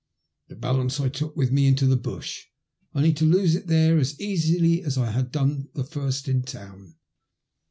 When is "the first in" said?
5.75-6.41